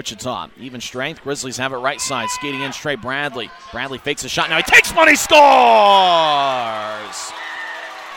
[0.00, 1.22] Wichita, even strength.
[1.22, 2.30] Grizzlies have it right side.
[2.30, 3.50] Skating in straight Bradley.
[3.70, 4.48] Bradley fakes a shot.
[4.48, 5.32] Now he takes money, scores!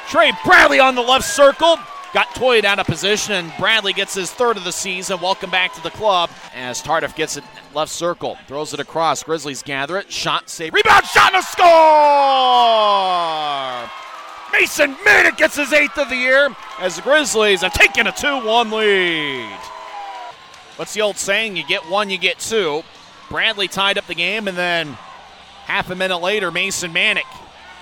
[0.08, 1.78] Trey Bradley on the left circle.
[2.14, 5.20] Got toyed out of position, and Bradley gets his third of the season.
[5.20, 7.44] Welcome back to the club as Tardif gets it
[7.74, 8.38] left circle.
[8.48, 9.22] Throws it across.
[9.22, 10.10] Grizzlies gather it.
[10.10, 11.68] Shot, save, rebound, shot, and a score!
[14.58, 16.48] Mason Mannek gets his eighth of the year
[16.80, 19.73] as the Grizzlies have taken a 2 1 lead.
[20.76, 21.56] What's the old saying?
[21.56, 22.84] You get one, you get two.
[23.30, 24.88] Bradley tied up the game, and then
[25.66, 27.22] half a minute later, Mason Mannek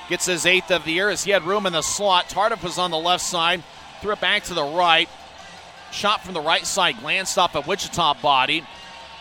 [0.09, 2.27] gets his eighth of the year as he had room in the slot.
[2.27, 3.63] Tardif was on the left side,
[4.01, 5.09] threw it back to the right.
[5.91, 8.63] Shot from the right side, glanced off a Wichita body.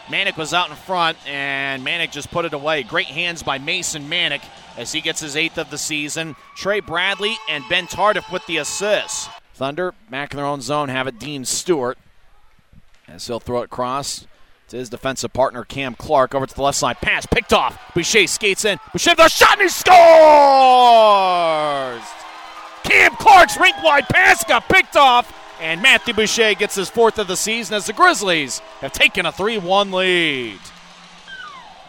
[0.06, 2.82] Mannek was out in front, and Mannek just put it away.
[2.82, 4.42] Great hands by Mason Mannek
[4.76, 6.34] as he gets his eighth of the season.
[6.56, 9.28] Trey Bradley and Ben Tardif with the assists.
[9.54, 11.20] Thunder back in their own zone have it.
[11.20, 11.98] Dean Stewart
[13.10, 14.26] as he'll throw it across
[14.68, 17.00] to his defensive partner Cam Clark over to the left side.
[17.00, 17.78] Pass picked off.
[17.94, 18.78] Boucher skates in.
[18.92, 19.90] Boucher the shot and he scores.
[22.84, 25.36] Cam Clark's rink wide pass got picked off.
[25.60, 29.32] And Matthew Boucher gets his fourth of the season as the Grizzlies have taken a
[29.32, 30.58] 3 1 lead.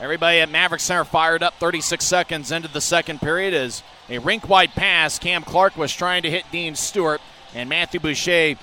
[0.02, 4.50] Everybody at Maverik Center fired up 36 seconds into the second period as a rink
[4.50, 5.20] wide pass.
[5.20, 7.22] Cam Clark was trying to hit Dean Stewart,
[7.54, 8.56] and Matthew Boucher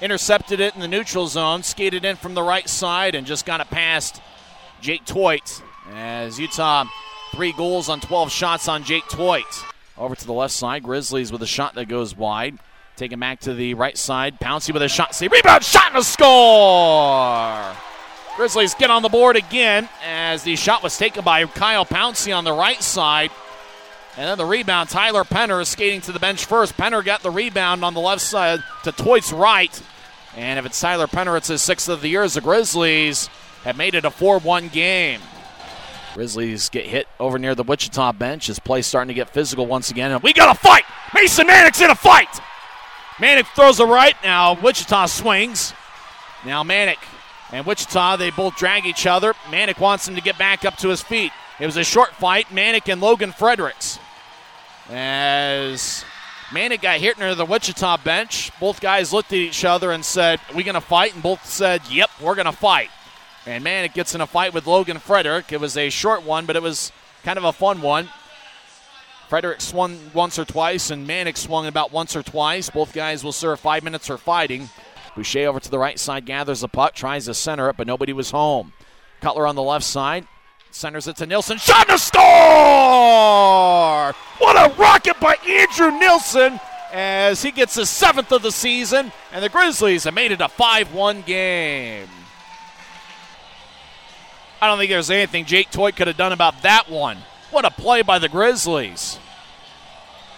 [0.00, 3.60] intercepted it in the neutral zone, skated in from the right side, and just got
[3.60, 4.20] it past
[4.80, 5.62] Jake Toit.
[5.92, 6.84] As Utah,
[7.32, 9.64] three goals on 12 shots on Jake Toit.
[9.96, 12.58] Over to the left side, Grizzlies with a shot that goes wide.
[12.96, 14.40] Taking back to the right side.
[14.40, 15.14] Pouncey with a shot.
[15.14, 17.76] See, rebound, shot, and a score!
[18.36, 22.44] Grizzlies get on the board again as the shot was taken by Kyle Pouncey on
[22.44, 23.30] the right side.
[24.16, 26.76] And then the rebound, Tyler Penner is skating to the bench first.
[26.76, 29.82] Penner got the rebound on the left side to Toit's right.
[30.36, 33.28] And if it's Tyler Penner, it's his sixth of the year as the Grizzlies
[33.64, 35.20] have made it a 4 1 game.
[36.14, 38.46] Grizzlies get hit over near the Wichita bench.
[38.46, 40.12] His play starting to get physical once again.
[40.12, 40.84] And we got a fight!
[41.14, 42.28] Mason Mannek's in a fight!
[43.16, 44.14] Mannek throws a right.
[44.24, 45.74] Now Wichita swings.
[46.44, 46.96] Now Mannek
[47.52, 49.34] and Wichita, they both drag each other.
[49.50, 51.32] Mannek wants him to get back up to his feet.
[51.60, 53.98] It was a short fight, Mannek and Logan Fredericks.
[54.88, 56.04] As
[56.50, 60.40] Mannek got hit near the Wichita bench, both guys looked at each other and said,
[60.54, 61.14] we going to fight?
[61.14, 62.90] And both said, Yep, we're going to fight.
[63.46, 65.52] And Mannek gets in a fight with Logan Frederick.
[65.52, 66.92] It was a short one, but it was
[67.24, 68.08] kind of a fun one.
[69.28, 72.70] Frederick swung once or twice, and Mannek swung about once or twice.
[72.70, 74.68] Both guys will serve five minutes for fighting.
[75.16, 78.12] Boucher over to the right side, gathers the puck, tries to center it, but nobody
[78.12, 78.72] was home.
[79.20, 80.28] Cutler on the left side,
[80.76, 81.58] centers it to Nilsson.
[81.58, 82.22] Shot a score!
[84.38, 86.60] What a rocket by Andrew Nilsson
[86.92, 90.48] as he gets his seventh of the season, and the Grizzlies have made it a
[90.48, 92.08] 5 1 game.
[94.60, 97.18] I don't think there's anything Jake Toit could have done about that one.
[97.50, 99.18] What a play by the Grizzlies.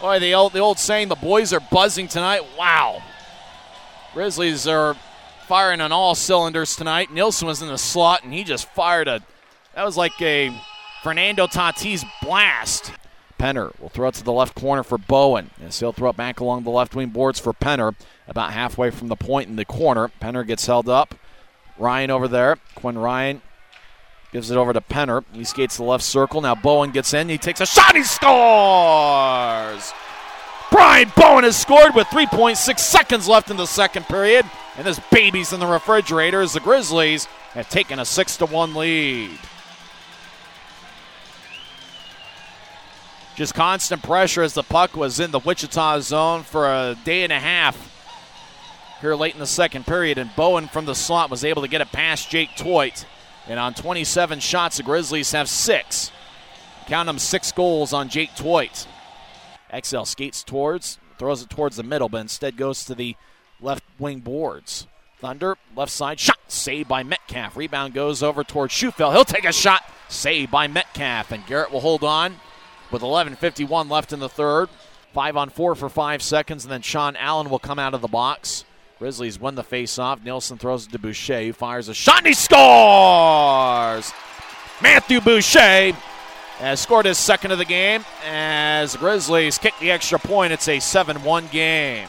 [0.01, 2.43] Boy, the old, the old saying, the boys are buzzing tonight.
[2.57, 3.03] Wow.
[4.15, 4.95] Grizzlies are
[5.47, 7.13] firing on all cylinders tonight.
[7.13, 9.23] Nilsson was in the slot, and he just fired a.
[9.75, 10.53] That was like a
[11.03, 12.93] Fernando Tatis blast.
[13.39, 15.51] Penner will throw it to the left corner for Bowen.
[15.65, 17.95] As he'll throw it back along the left wing boards for Penner,
[18.27, 20.11] about halfway from the point in the corner.
[20.21, 21.15] Penner gets held up.
[21.79, 22.57] Ryan over there.
[22.75, 23.41] Quinn Ryan
[24.33, 25.25] gives it over to Penner.
[25.33, 26.41] He skates the left circle.
[26.41, 27.29] Now Bowen gets in.
[27.29, 27.95] He takes a shot.
[27.95, 29.93] He scores!
[30.71, 34.45] Brian Bowen has scored with 3.6 seconds left in the second period.
[34.77, 38.75] And this baby's in the refrigerator as the Grizzlies have taken a 6 to 1
[38.75, 39.39] lead.
[43.39, 47.33] Just constant pressure as the puck was in the Wichita zone for a day and
[47.33, 47.95] a half
[49.01, 50.19] here late in the second period.
[50.19, 53.05] And Bowen from the slot was able to get it past Jake Toit.
[53.47, 56.11] And on 27 shots, the Grizzlies have six.
[56.89, 58.89] Count them six goals on Jake Toit.
[59.85, 63.15] XL skates towards, throws it towards the middle, but instead goes to the
[63.61, 64.89] left wing boards.
[65.21, 67.57] Thunder, left side, shot, saved by Metcalf.
[67.57, 69.13] Rebound goes over towards Schufel.
[69.13, 71.31] He'll take a shot, saved by Metcalf.
[71.31, 72.41] And Garrett will hold on
[72.91, 74.69] with 11.51 left in the third.
[75.13, 78.09] Five on four for five seconds, and then Sean Allen will come out of the
[78.09, 78.65] box.
[78.99, 80.23] Grizzlies win the face-off.
[80.23, 84.13] Nilsson throws it to Boucher, who fires a shot, and he scores!
[84.83, 85.93] Matthew Boucher
[86.59, 90.53] has scored his second of the game as the Grizzlies kick the extra point.
[90.53, 92.09] It's a 7 1 game.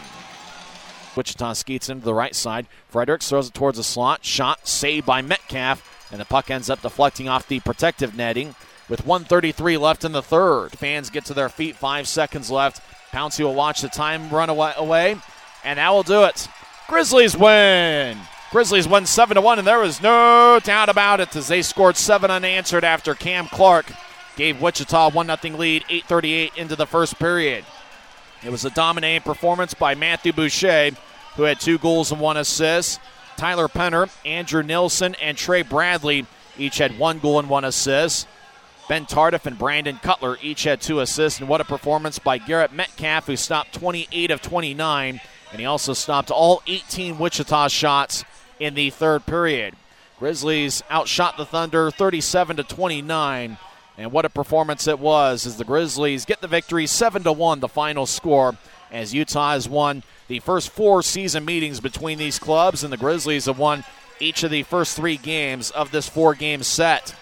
[1.16, 2.68] Wichita skates into the right side.
[2.90, 4.26] Fredericks throws it towards the slot.
[4.26, 8.56] Shot saved by Metcalf, and the puck ends up deflecting off the protective netting
[8.90, 10.72] with 133 left in the third.
[10.72, 12.82] Fans get to their feet, five seconds left.
[13.12, 15.16] Pouncey will watch the time run away,
[15.64, 16.48] and that will do it.
[16.88, 18.18] Grizzlies win
[18.52, 21.96] Grizzlies win 7 to 1, and there was no doubt about it as they scored
[21.96, 23.92] seven unanswered after Cam Clark
[24.36, 27.64] gave Wichita 1 0 lead, 8.38 into the first period.
[28.44, 30.92] It was a dominating performance by Matthew Boucher,
[31.36, 33.00] who had two goals and one assist.
[33.38, 36.26] Tyler Penner, Andrew Nilsson, and Trey Bradley
[36.58, 38.28] each had one goal and one assist.
[38.90, 41.40] Ben Tardif and Brandon Cutler each had two assists.
[41.40, 45.22] And what a performance by Garrett Metcalf, who stopped 28 of 29.
[45.52, 48.26] And he also stopped all 18 Wichita shots
[48.60, 49.76] in the third period.
[50.18, 53.60] Grizzlies outshot the Thunder 37 to 29.
[54.00, 57.60] And what a performance it was as the Grizzlies get the victory 7 to 1,
[57.60, 58.58] the final score,
[58.92, 63.46] as Utah has won the first four season meetings between these clubs, and the Grizzlies
[63.46, 63.84] have won
[64.20, 67.14] each of the first three games of this four game set.